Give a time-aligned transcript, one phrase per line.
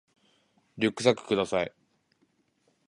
[0.79, 1.71] リュックサックください